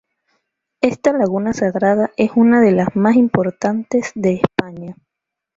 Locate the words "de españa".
4.15-4.95